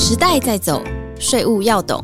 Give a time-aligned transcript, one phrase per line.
[0.00, 0.80] 时代在走，
[1.18, 2.02] 税务要懂。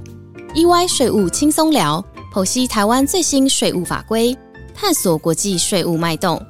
[0.52, 4.36] EY 税务轻松聊，剖析台湾最新税务法规，
[4.74, 6.44] 探索国际税务脉动。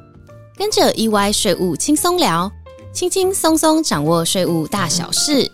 [0.56, 2.50] 跟着 EY 税务轻松聊，
[2.94, 5.52] 轻轻松松掌握税务大小事。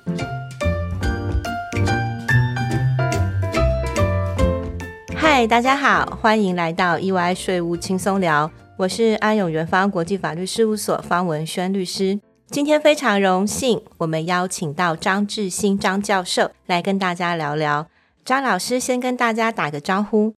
[5.16, 12.20] 嗨，大家好，欢迎来到 EY 税务轻松聊，我是安永元方国际法律事务所方文轩律师。
[12.50, 17.86] 今天非常荣幸，我们邀请到张志新张教授来跟大家聊聊。
[18.24, 20.34] 张老师先跟大家打个招呼。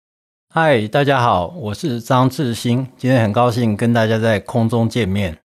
[0.51, 5.39] 嗨，大家好，我是张志新，今天很高兴跟大家在空中见面。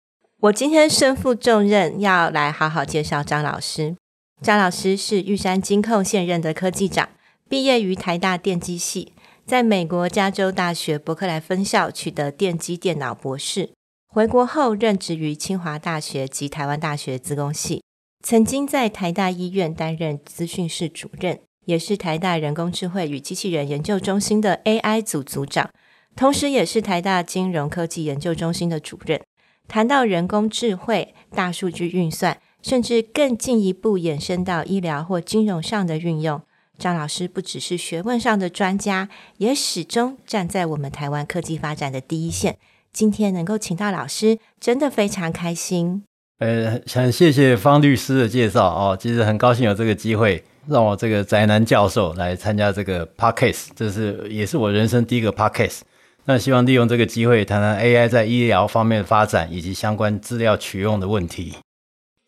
[0.41, 3.94] 我今天身负重任，要来好好介绍张老师。
[4.41, 7.10] 张老师是玉山金控现任的科技长，
[7.46, 9.12] 毕业于台大电机系，
[9.44, 13.69] 在美国加州大学伯克莱分校取得电机电脑博士。
[14.14, 17.82] 回国后任职于清华大学及台湾大学资工系，
[18.22, 25.69] 曾经在台大医院担任资讯室主任，也是台大人工智慧与机器人研究中心的 AI 组组长，
[26.14, 29.20] 同时也是台大金融科技研究中心的主任。
[29.66, 36.41] 谈到人工智慧、大数据运算，甚至更进一步延伸到医疗或金融上的运用，
[36.78, 39.08] 张老师不只是学问上的专家，
[39.39, 42.56] 也始终站在我们台湾科技发展的第一线。
[42.95, 46.05] 今天能够请到老师，真的非常开心。
[46.39, 55.81] 呃，很谢谢方律师的介绍哦，其实很高兴有这个机会，让我这个宅男教授来参加这个 podcast，这是也是我人生第一个 podcast。
[56.27, 61.55] 那希望利用这个机会谈谈 AI 在医疗方面的发展，以及相关资料取用的问题。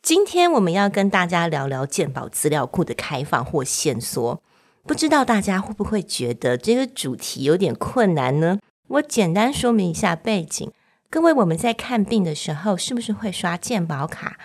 [0.03, 4.43] 今天我们要跟大家聊聊健保资料库的开放或线索，
[4.85, 8.59] 不知道大家会不会觉得这个主题有点困难呢？
[8.89, 10.71] 我简单说明一下背景，
[11.11, 14.39] 各位，我们在看病的时候，是不是会刷健保卡？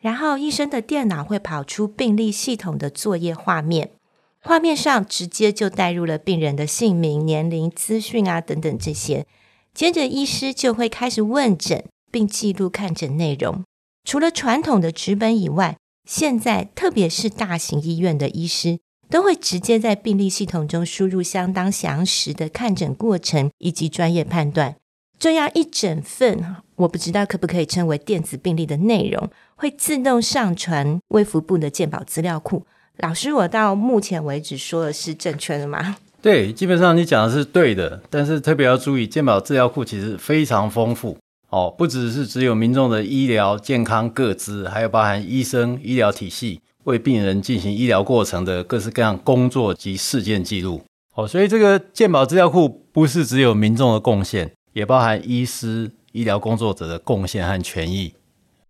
[0.00, 3.92] 然后医生的电脑会跑出病历系统的作业画面，
[4.40, 9.26] 画面上直接就带入了病人的姓名、年龄、资讯啊等等这些。
[9.72, 13.64] 接着医师就会开始问诊，并记录看诊内容。
[14.04, 18.80] 除了传统的纸本以外，现在特别是大型医院的医师。
[19.14, 24.74] 都会直接在病历系统中输入相当详实的看诊过程以及专业判断，
[25.20, 32.66] 这样一整份我不知道可不可以称为电子病历的内容，会自动上传卫福部的健保资料库。
[32.96, 35.94] 老师，我到目前为止说的是正确的吗？
[36.20, 41.16] 对，基本上你讲的是对的，但是特别要注意，健保资料库其实非常丰富
[41.50, 46.60] 哦，不只是只有民众的医疗健康个资，还有包含医生医疗体系。
[46.84, 50.82] 为病人进行医疗过程的各式各样工作及事件记录，
[51.14, 58.14] 哦，所以这个健保资料库不是只有民众的贡献，也包含医师、医疗工作者的贡献和权益。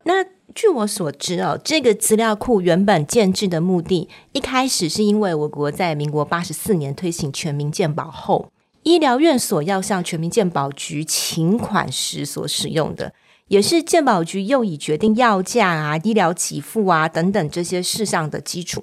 [0.05, 8.49] 那据我所知哦，这个资料库原本建制的目的，一开始是因为我国在民国八十四年推行全民健保后，
[8.85, 13.13] 医疗院所要向全民健保局请款时所使用的。
[13.55, 18.83] 也是健保局又以决定药价啊、医疗给付啊等等这些事项的基础。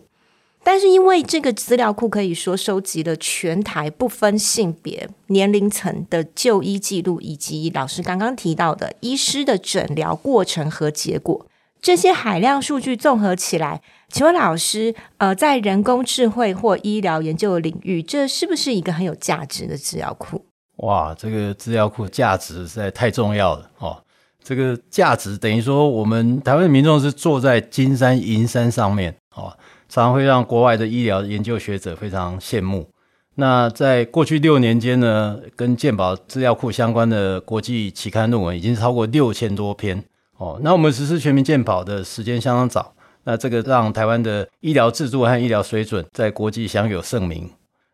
[0.63, 11.45] 但是因为这个资料库可以说收集了全台不分性别、年龄层的就医记录，以及老师刚刚提到的医师的诊疗过程和结果，
[11.81, 20.45] 这些海量数据综合起来，请问老师，呃，在人工智慧或医疗研究的领域，这是不是一个很有价值的资料库？
[20.77, 24.01] 哇，这个资料库价值实在太重要了哦。
[24.43, 29.53] 这个价值等于说，我们台湾的民众是坐在金山银山上面，哦，
[29.87, 32.89] 常常会让国外的医疗研究学者非常羡慕。
[33.35, 40.03] 那在过去六年间呢，跟健保资料库相关的国际期刊论文已经超过六千多篇，
[40.37, 42.93] 哦，那我们实施全民健保的时间相当早，
[43.23, 47.49] 那这个让台湾的医疗制度和医疗水准在国际享有盛名。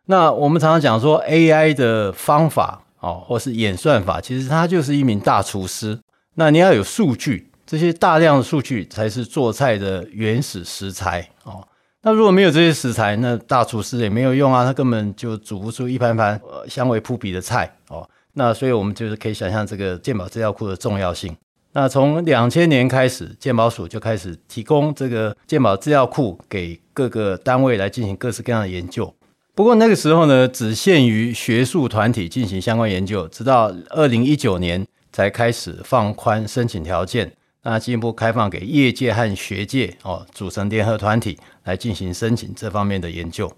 [0.06, 6.00] 那我们常常讲说，AI 的方法，哦，或是演算法，其实它就是一名大厨师。
[6.40, 11.68] 那你要有数据，这些大量的数据才是做菜的原始食材哦。
[12.04, 18.08] 那如果没有这些食材，那大厨师也没有用啊，他根本就煮不出一盘盘香味扑鼻的菜哦。
[18.34, 21.36] 那所以我们就是可以想象这个鉴宝资料库的重要性。
[21.74, 29.12] 那从两千年开始，鉴宝署就开始提供这个鉴宝资料库给各个单位来进行各式各样的研究。
[29.56, 34.86] 不过那个时候呢，只限于学术团体进行相关研究，直到二零一九年。
[35.18, 37.32] 才开始放宽申请条件，
[37.64, 43.52] 那进一步开放给业界和学界哦，组成联合团体来进行申请这方面的研究。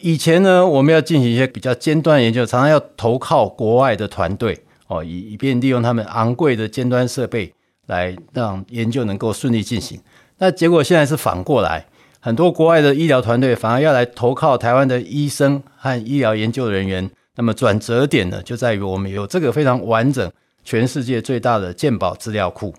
[0.00, 4.58] 以前呢，我们要进行一些比较尖端研究，常常要投靠国外的团队
[4.88, 7.54] 哦，以以便利用他们昂贵的尖端设备
[7.86, 10.00] 来让研究能够顺利进行。
[10.38, 11.86] 那结果现在是反过来
[12.18, 17.08] 很多国外的医疗团队反而要来投靠台湾的医生和医疗研究人员。
[17.36, 20.28] 那么转折点呢，就在于我们有这个非常完整、
[20.68, 22.74] 全世界最大的健保资料库。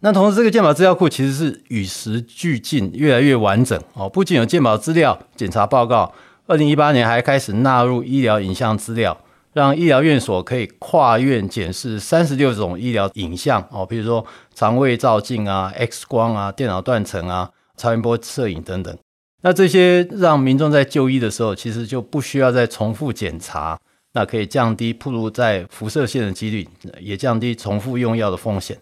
[0.00, 4.06] 那同时，这个健保资料库其实是与时俱进，越来越完整哦。
[4.06, 6.12] 不仅有健保资料、检查报告，
[6.46, 9.16] 二零一八年还开始纳入医疗影像资料，
[9.54, 14.22] 让医疗院所可以跨院检视三十六种医疗影像哦，比如说
[14.54, 18.94] 肠胃照镜啊、X 光啊、电脑断层啊、超音波摄影等等。
[19.40, 23.78] 那这些让民众在就医的时候，其实就不需要再重复检查。
[24.12, 26.68] 那可以降低暴露在辐射线的几率，
[27.00, 28.78] 也降低重复用药的风险。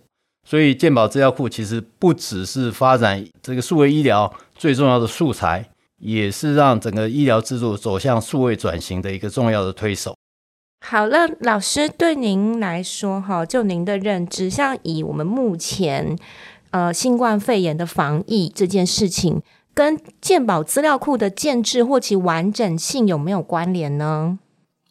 [0.47, 10.15] 所以健保资料库其实不只是发展这个数位医疗最重要的素材，也是让整个医疗制度走向数位转型的一个重要的推手。
[10.87, 16.17] 好了，老师对您来说，哈，就您的认知，像以我们目前
[16.71, 19.43] 呃新冠肺炎的防疫这件事情，
[19.75, 24.39] 跟健保资料库的建制或其完整性有没有关联呢？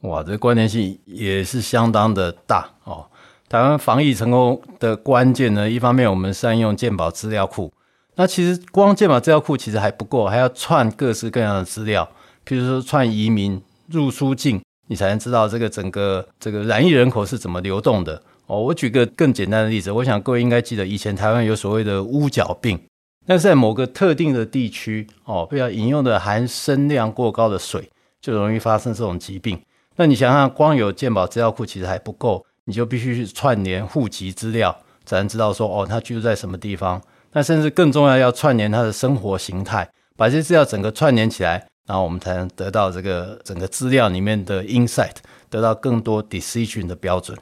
[0.02, 3.06] 哇，这关联性也是相当的大哦。
[3.50, 7.72] 台湾防疫成功的关键呢，一方面我们善用健保资料库，
[8.16, 12.08] 那其实光健保资料库其实还不够，还要串各式各样的资料，
[12.46, 18.62] 譬如说串移民入出境，你才能知道这个整个这个染疫人口是怎么流动的哦。
[18.62, 22.80] 我举个更简单的例子，我想各位应该记得，以前台湾有所谓的乌角病，
[23.26, 27.90] 那是在某个特定的地区哦，不要饮用的含砷量过高的水，
[28.22, 29.58] 就容易发生这种疾病。
[30.00, 37.02] 那你想想，光有健保资料库其实还不够，你就必须去串联户籍资料，才能知道说哦，他居住在什么地方。
[37.34, 45.16] 那甚至更重要，要串联他的生活形态，把这些资料整个串联起来，然后我们才能得到这个整个资料里面的 insight，
[45.50, 47.38] 得到更多 decision 的标准。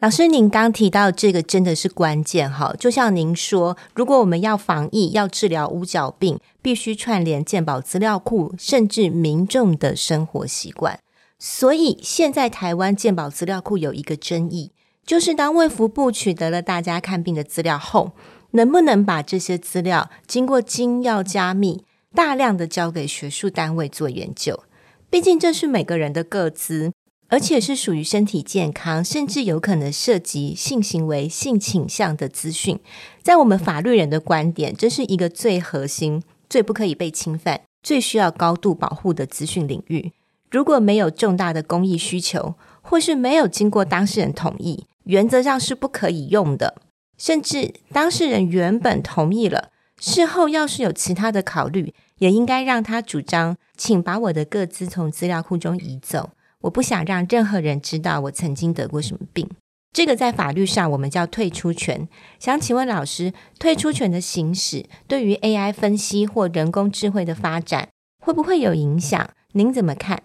[0.00, 10.98] 老师，您刚提到这个真的是关键哈，就像您说，如果我们要防疫、要治疗五角病，必须串联健保资料库，甚至民众的生活习惯。
[11.38, 14.72] 所以现在台湾健保资料库有一个争议，
[15.04, 18.12] 就是当卫福部取得了大家看病的资料后，
[18.52, 21.84] 能不能把这些资料经过精要加密，
[22.14, 24.64] 大量的交给学术单位做研究？
[25.10, 26.92] 毕竟这是每个人的个资，
[27.28, 32.80] 而且是属于身体健康，甚至有可能涉及性行为、性倾向的资讯。
[33.22, 40.12] 在我们法律人的观点，这是一个最核心、最不可以被侵犯、最需要高度保护的资讯领域。
[40.56, 46.76] 如果没有重大的公益需求，或是没有经过当事人同意，原则上是不可以用的。
[47.18, 49.68] 甚至当事人原本同意了，
[50.00, 56.30] 事后要是有其他的考虑，也应该让他主张，请把我的个资从资料库中移走。
[56.62, 59.46] 我不想让任何人知道我曾经得过什么病。
[59.92, 62.08] 这个在法律上我们叫退出权。
[62.38, 67.90] 想请问老师，退出权的行使对于 AI 分析或人工智慧的发展
[68.24, 69.28] 会不会有影响？
[69.52, 70.22] 您怎么看？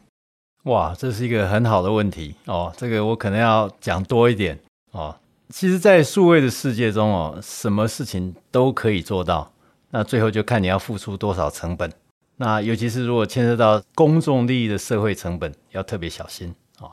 [0.63, 2.71] 哇，这是一个很好的问题哦。
[2.77, 4.59] 这个我可能要讲多一点
[4.91, 5.15] 哦。
[5.49, 9.51] 其实，在数位的世界中哦，什么事情都可以做到。
[9.89, 11.91] 那最后就看你要付出多少成本。
[12.37, 16.89] 那尤其是如果牵涉到公众利益的社会成本，要特别小心哦。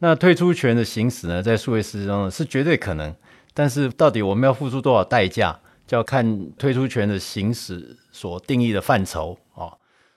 [0.00, 3.14] 那退出权的行使呢，在数位世界中是绝对可能。
[3.54, 9.38] 但是，到底我们要付出多少代价，就要看退出权的行使所定义的范畴。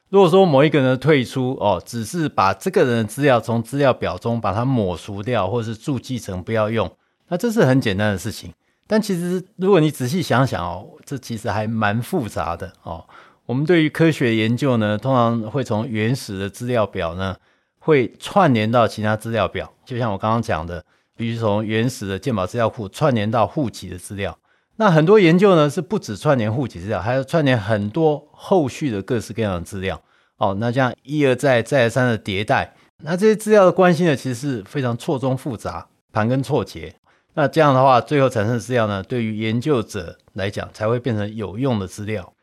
[0.09, 6.89] 如果说某一个人退出哦，只是把这个人的资料从资料表中把它抹除掉，或是注记成不要用，
[7.27, 8.53] 那这是很简单的事情。
[8.87, 13.05] 但其实如果你仔细想想哦，这其实还蛮复杂的哦。
[13.45, 17.35] 我们对于科学研究呢，通常会从原始的资料表呢，
[17.79, 20.85] 会串联到其他资料表，就像我刚刚讲的，
[21.17, 24.37] 比如从原始的健保资料库串联到户籍的资料。
[24.77, 30.01] 那很多研究呢，是不止串联户籍资料，还要串联很多后续的各式各样的资料。
[30.37, 36.93] 哦，那这样一而再、再而三的迭代，那这些资料的关系呢，其实是非常错综复杂、盘根错节。
[37.33, 42.33] 那这样的话，最后产生的资料呢，对于研究者来讲，才会变成有用的资料。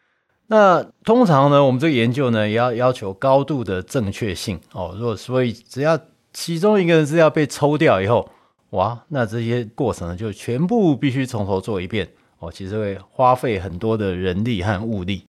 [0.49, 4.61] 那通常呢，我们这个研究呢，也要要求高度的正确性。
[4.73, 5.97] 哦，如果所以只要
[6.33, 8.29] 其中一个人资料被抽掉以后，
[8.71, 12.09] 哇，那这些过程呢，就全部必须从头做一遍。
[12.39, 15.25] 哦，其实会花费很多的人力和物力。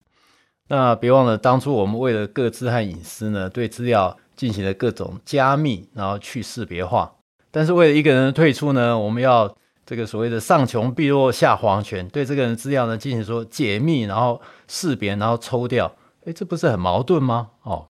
[0.68, 7.12] 那别忘了，当初我们为了各自和隐私呢，对资料进行了各种加密，然后去识别化。
[7.50, 9.52] 但是为了一个人的退出呢，我们要
[9.84, 15.92] 这个所谓的上穷碧落下黄泉，对这个人资料呢进行说解密，然后识别，然后抽掉。
[16.24, 17.48] 哎，这不是很矛盾吗？
[17.64, 17.88] 哦，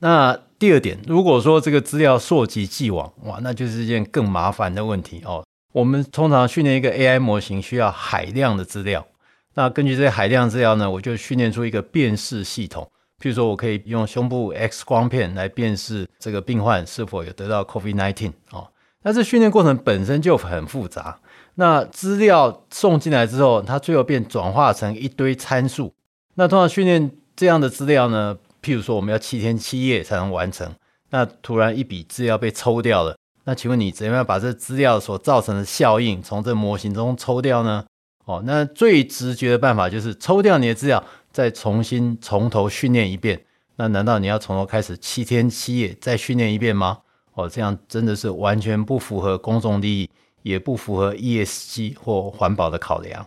[0.00, 5.44] 那第二点，如果说这个资料溯及既往，哇，那就是一件更麻烦的问题哦。
[5.72, 9.06] 我们通常训练一个 AI 模型需要海量的资料，
[9.54, 12.84] 那根据这些海量资料呢，我就训练出一个辨识系统，
[13.18, 18.68] 譬如说我可以用胸部 X 光片来辨识这个病患是否有得到 COVID-19 哦。
[19.02, 21.18] 那这训练过程本身就很复杂，
[21.56, 25.94] 那资料送进来之后，它最后变转化成一堆参数。
[26.34, 30.72] 那通常训练这样的资料呢，譬如说我们要七天七夜才能完成，
[31.10, 37.84] 那突然一笔资料被抽掉了，那请问你怎么样把这资料所造成的效应从这模型中抽掉呢？
[38.24, 43.44] 哦，那最直觉的办法就是抽掉你的资料，再重新从头训练一遍。
[43.76, 46.98] 那难道你要从头开始七天七夜再训练一遍吗？
[47.34, 50.10] 哦，这样真的是完全不符合公众利益，
[50.42, 53.26] 也不符合 ESG 或环保的考量。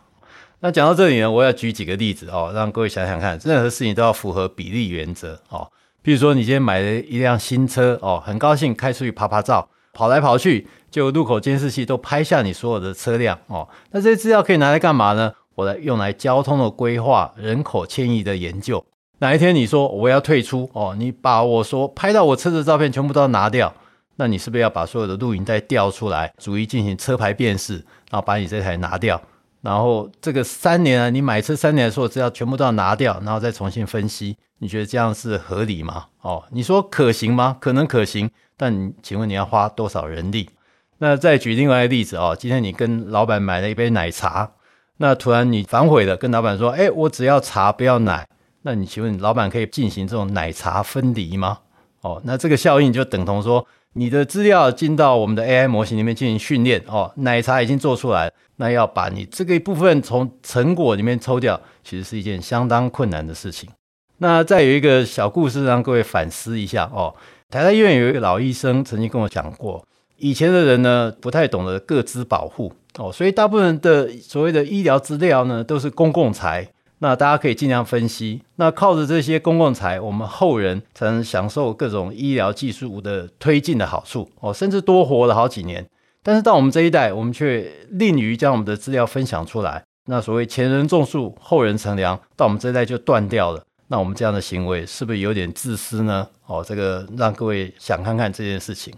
[0.62, 5.70] 那讲到这里呢，我要举几个例子哦，让各位想想看，任何事情都要符合比例原则哦。
[6.02, 13.68] 比如说，你今天买了一辆新车哦，很高兴开出去拍拍照，跑来跑去，就路口监视器都拍下你所有的车辆哦。
[13.92, 15.34] 那这些资料可以拿来干嘛呢？
[15.56, 18.86] 我来用来交通的规划、人口迁移的研究。
[19.20, 23.74] 哪一天你说我要退出哦，你把我说拍到我车子的照片全部都要拿掉。
[24.18, 27.76] 那你是不是要把所有的录影带调出来，逐一进行车牌辨识，
[28.10, 29.22] 然后把你这台拿掉，
[29.62, 36.06] 然后这个三年啊，你买车三年的时候，只要全部都要拿掉，然后再重新分析，你觉得这样是合理吗？
[36.22, 37.58] 哦，你说可行吗？
[37.60, 40.50] 可能可行，但请问你要花多少人力？
[40.98, 44.52] 那再举另外一个例子哦，今天你跟老板买了一杯奶茶，
[44.98, 48.28] 那突然你反悔了，跟老板说，哎，我只要茶不要奶，
[48.62, 51.60] 那你请问老板可以进行这种奶茶分离吗？
[52.02, 53.66] 哦，那这个效应就等同说。
[53.98, 63.70] 你的资料进到我们的 AI 模型里面进行训练哦，奶茶已经做出来，那要把你这个一部分从成果里面抽掉，其实是一件相当困难的事情。
[64.18, 67.14] 那再有一个小故事让各位反思一下哦。
[67.50, 69.86] 台大医院有一个老医生曾经跟我讲过，
[70.18, 76.68] 以前的人呢不太懂得各资保护哦，所以大部分的所谓的医疗资料呢都是公共财。
[77.00, 85.86] 那大家可以尽量分析，那靠着这些公共财，我们后人才能享受各种医疗技术的推进的好处哦，甚至多活了好几年。
[86.24, 89.84] 但是到我们这一代，我们却吝于将我们的资料分享出来。
[90.06, 93.64] 那所谓前人种树，后人乘凉，到我们这一代就断掉了。
[93.88, 96.28] 那我们这样的行为是不是有点自私呢？
[96.48, 98.94] 哦，这个让各位想看看这件事情。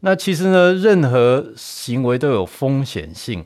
[0.00, 3.44] 那其实呢，任何行为都有风险性，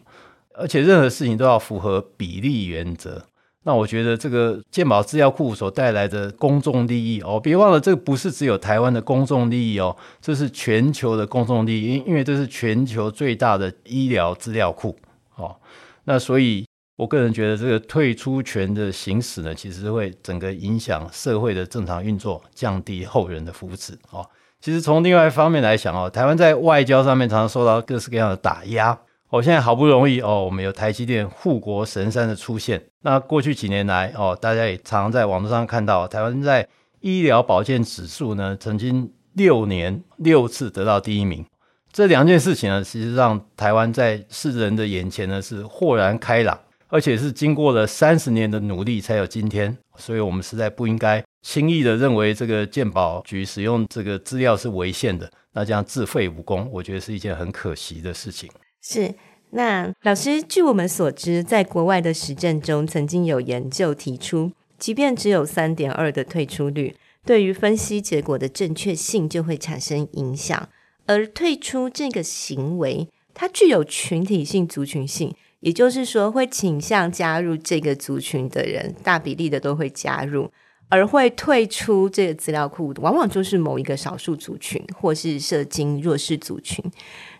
[0.54, 3.26] 而且任何事情都要符合比例原则。
[3.64, 14.96] 那我觉得这个健保资料库所带来的公众利益哦，别忘了这个不是只有台湾的公众利益哦，这是全球的公众利益，因因为这是全球最大的医疗资料库
[15.34, 15.56] 哦。
[16.04, 16.65] 那所以
[16.96, 24.26] 我个人觉得这个退出权的行使呢，其实会整个影响社会的正常运作，降低后人的福祉哦。
[24.60, 28.98] 其实从另外一方面来讲哦，台湾在外交上面常常受到各式各样的打压。
[29.28, 32.82] 我现在好不容易哦，我们有台积电护国神山的出现。
[33.02, 36.66] 那过去几年来哦，大家也常在网络上看到，台湾在
[37.00, 41.44] 医疗保健指数呢，曾经六年六次得到第一名。
[41.92, 49.76] 这两件事情呢，其实让台湾在世人的眼前呢是豁然开朗，而且是经过了三十年的努力才有今天。
[49.96, 58.50] 所以，我们实在不应该轻易的认为这个健保局使用这个资料是违宪的，那这样自废武功，我觉得是一件很可惜的事情。
[58.82, 59.14] 是，
[59.50, 70.68] 那老师，据我们所知，在国外的实证中，曾经有研究提出，即便只有三点二的退出率，对于分析结果的正确性就会产生影响。
[71.06, 80.50] 而退出这个行为，它具有群体性、族群性，也就是说，会倾向加入这个族群的人，大比例的都会加入，
[80.88, 86.82] 而会退出这个资料库，往往就是某一个少数族群，或是社经弱势族群。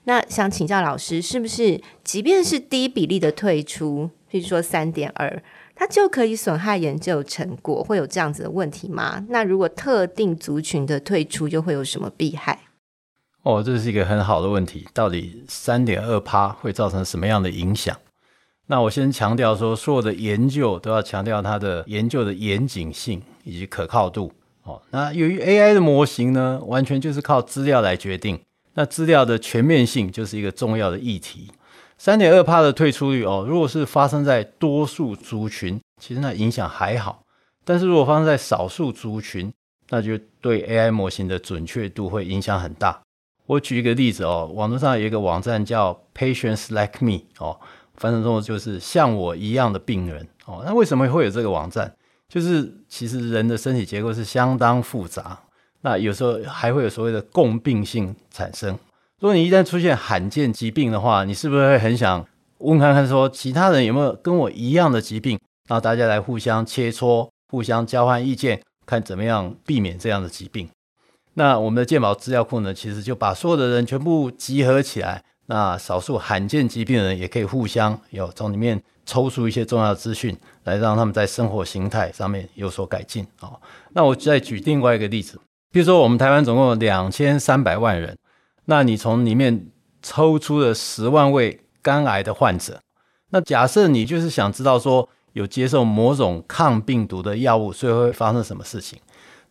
[0.04, 5.42] 那想请教老师，是不是即便是低比例的退出，譬如说三点二，
[5.74, 7.82] 它就可以损害研究成果？
[7.82, 9.24] 会有这样子的问题吗？
[9.30, 12.65] 那如果特定族群的退出，又会有什么弊害？
[13.46, 14.88] 哦，这是一个很好的问题。
[14.92, 17.96] 到底三点二趴会造成什么样的影响？
[18.66, 24.32] 那我先强调说，所有的研究都要强调它的研究的严谨性以及可靠度。
[24.64, 28.40] 哦，那由于 AI 的模型呢，完全就是靠资料来决定。
[28.74, 31.52] 那资料的全面性就是一个重要的议题。
[31.96, 37.22] 三点二趴的退出率哦，如果是发生在多数族群，其实那影响还好；
[37.64, 39.52] 但是如果发生在少数族群，
[39.90, 43.02] 那就对 AI 模型的准确度会影响很大。
[43.46, 47.58] 我举一个例子哦，网络上有一个网站叫 Patients Like Me 哦，
[47.94, 50.62] 翻译中就是像我一样的病人哦。
[50.66, 51.94] 那为什么会有这个网站？
[52.28, 55.38] 就是其实人的身体结构是相当复杂。
[55.82, 58.76] 那有时候还会有所谓的共病性产生。
[59.20, 62.26] 如果你一旦出现罕见疾病的话，你是不是会很想
[62.58, 65.38] 问看看，说其他人有没有跟我一样的疾病？
[65.68, 70.68] 然后大家来互相切磋、互相交换意见，看怎么样避免这样的疾病。
[71.38, 83.52] 那我们的健保资料库呢，其实就把所有的人全部集合起来，那少数罕见疾病的人也可以互相有从里面抽出一些重要资讯，来让他们在生活形态上面有所改进啊。
[83.92, 85.38] 那我再举另外一个例子，
[85.70, 88.16] 比如说我们台湾总共有两千三百万人，
[88.64, 89.66] 那你从里面
[90.00, 92.80] 抽出了十万位肝癌的患者，
[93.28, 98.98] 那假设你就是想知道说有接受某种抗病毒的药物，所以会发生什么事情？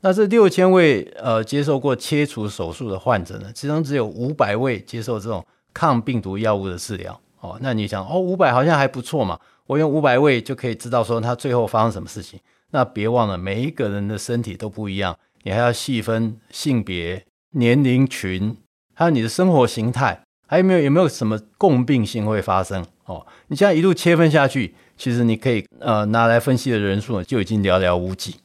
[0.05, 5.43] 那这六千位呃接受过切除手术的患者呢，其中只有五百位接受这种
[5.74, 7.57] 抗病毒药物的治疗哦。
[7.59, 12.39] 那你想哦，五百好像还不错嘛，我用五百位就可以知道说他最后发生什么事情。
[12.69, 18.55] 那别忘了，每一个人的身体都不一样，你还要细分性别、年龄群，
[18.93, 23.25] 还有你的生活形态，还有没有有没有什么共病性会发生哦？
[23.47, 28.35] 你这样一路切分下去，其实你可以呃拿来分析的人数呢就已经寥寥无几。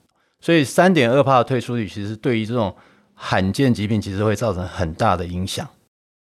[0.41, 2.75] 所以三点二帕的退出率，其实对于这种
[3.15, 5.69] 罕见疾病，其实会造成很大的影响。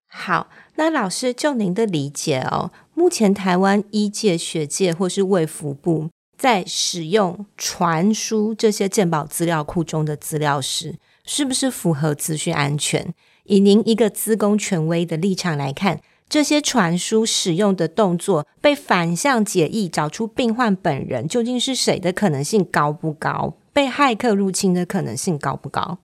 [0.07, 10.95] 好，那老师就您的理解哦，目前台湾医界、学界或是卫福部在使用传输这些健保资料库中的资料时，
[11.25, 13.13] 是不是符合资讯安全？
[13.43, 23.55] 以您一个资工权威的立场来看，这些传输使用的动作被反向解译，找出病患本人究竟是谁的可能性高不高？
[23.75, 25.99] 被骇客入侵的可能性高不高？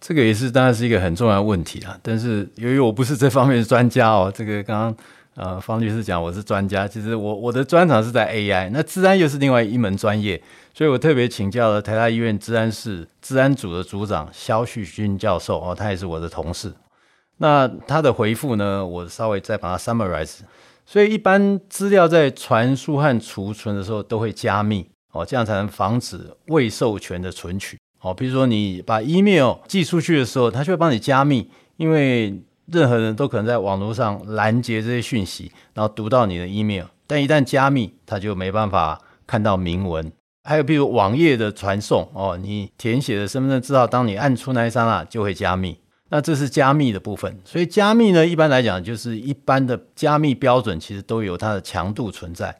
[0.00, 1.98] 这个也是当然是一个很重要的问题啊。
[2.00, 4.96] 但是由于我不是这方面的专家哦，这个刚刚
[5.34, 10.40] 呃方律师讲我是专家，其实我我的专长是在 AI，那治安又是另外一门专业，
[10.72, 16.72] 所以我特别请教了台大医院治安室治安组的组长肖旭勋教授哦，他也是我的同事。
[17.38, 20.38] 那他的回复呢，我稍微再把它 summarize。
[20.86, 24.88] 所以一般资料在传输和储存的时候都会加密。
[25.16, 27.78] 哦，这样才能防止未授权的存取。
[28.00, 36.84] 哦，比如说你把 email 寄出去的时候，它就会帮你加密，因为任何人都可能在网络上拦截这些讯息，然后读到你的 email。
[37.06, 40.12] 但一旦加密，它就没办法看到明文。
[40.44, 45.76] 还有，比如网页的传送，哦，你填写的身份证字号，当你按出那一刹那，就会加密。
[46.08, 47.36] 那这是加密的部分。
[47.44, 52.56] 所以加密呢，一般来讲，就是一般的加密标准，其实都有它的强度存在。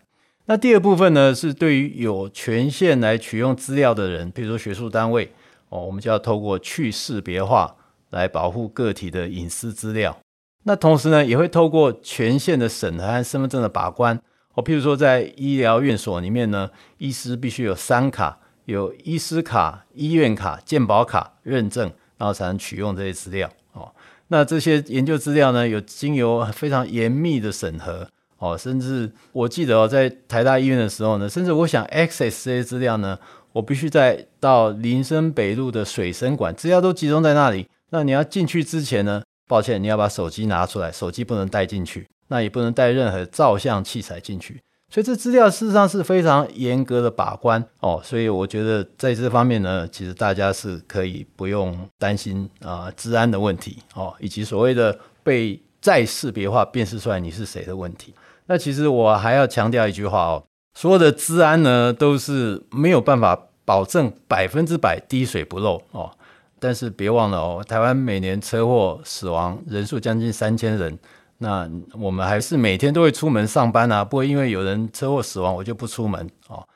[0.49, 5.33] 那第二部分呢，是对于有权限来取用资料的人，比如说学术单位
[5.71, 7.75] 哦，我们就要透过去识别化
[8.11, 10.17] 来保护个体的隐私资料。
[10.63, 14.17] 那同时呢，也会透过权限的审核和身份证的把关
[14.55, 23.93] 哦，譬如说在医疗院所里面呢，医师必须有三卡，有医师卡、医院卡、健保卡认证，然后才能取用这些资料哦。
[24.29, 28.09] 那这些研究资料呢，有经由非常严密的审核。
[28.39, 33.19] 哦，甚至我记得哦，在台大医院的时候呢，甚至我想 access 这些资料呢，
[33.53, 37.67] 我必须在到林森北路的水生馆，资料都集中在那里。
[37.91, 44.61] 那你要进去之前呢，抱歉，你要把手机拿出来，手机不能带进去，那也不能带任何照相器材进去。
[44.89, 48.01] 所以这资料事实上是非常严格的把关哦。
[48.05, 58.15] 所以我觉得在这方面呢，其实大家是可以不用担心啊，治安的问题哦，以及所谓的被再识别化辨识出来你是谁的问题。
[58.47, 66.11] 那其实我还要强调一句话哦，所有的治安呢都是没有办法保证百分之百滴水不漏哦。
[66.59, 70.99] 但是别忘了哦，台湾每年车祸死亡人数将近三千人，
[71.39, 76.67] 那我们还是每天都会出门上班啊，不会因为有人车祸死亡我就不出门哦。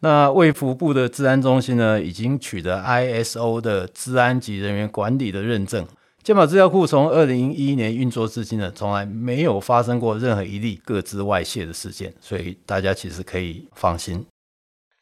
[0.00, 5.86] 那卫福部的治安中心呢，已经取得 ISO 的治安及人员管理的认证。
[6.22, 14.26] 健保资料库从二零一一年运作至今呢，从来没有发生过任何一例各自外泄的事件，所以大家其实可以放心。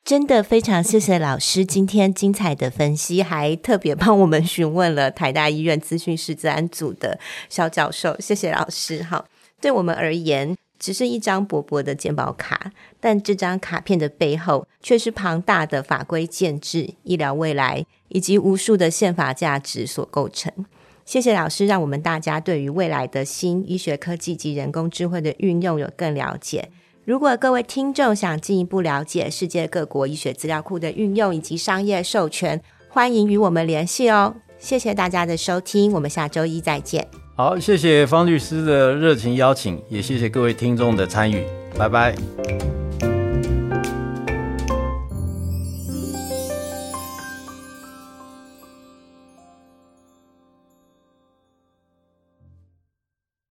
[0.05, 9.03] 真的非常谢谢老师今天精彩的分析，还特别帮我们询问了台大医院资讯室治安组的肖教授，谢谢老师。
[9.03, 9.27] 好，
[9.61, 20.51] 对我们而言，只是一张薄薄的健保卡，但这张卡片的背后却是庞大的法规建制、医疗未来以及无数的宪法价值所构成。
[21.09, 26.69] 谢谢老师，让我们大家对于未来的新医学科技及人工智慧的运用有更了解。
[27.07, 34.35] 如果各位听众想进一步了解世界各国医学资料库的运用以及商业授权，欢迎与我们联系哦。
[34.59, 37.09] 谢谢大家的收听，我们下周一再见。
[37.35, 41.43] 好，谢谢方律师的热情邀请，也谢谢各位听众的参与，
[41.79, 42.15] 拜拜。